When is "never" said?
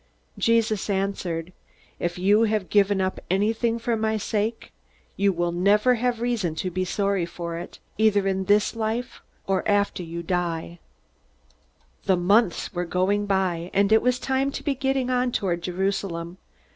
5.51-5.93